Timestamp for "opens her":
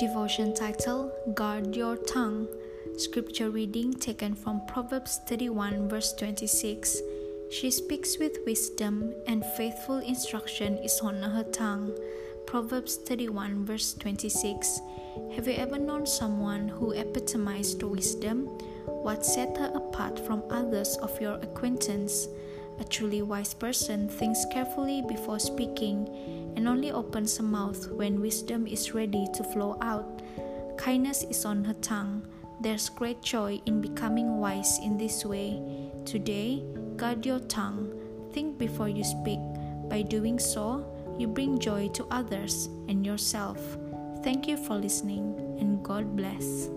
26.92-27.42